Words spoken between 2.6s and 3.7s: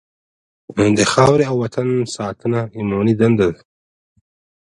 ایماني دنده ده.